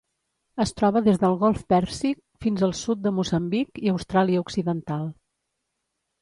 [0.63, 5.07] Es troba des del Golf Pèrsic fins al sud de Moçambic i Austràlia Occidental.